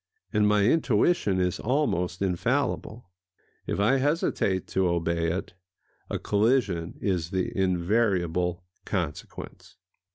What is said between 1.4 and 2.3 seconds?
almost